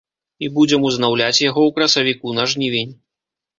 [0.45, 2.99] І будзем узнаўляць яго ў красавіку на жнівень.